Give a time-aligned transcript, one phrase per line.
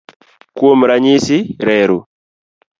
[0.57, 1.99] Kuom ranyisi, reru.